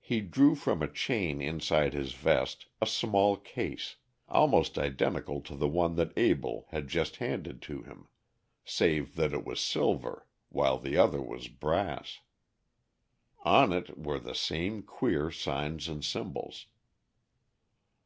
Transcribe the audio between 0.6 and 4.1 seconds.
a chain inside his vest a small case,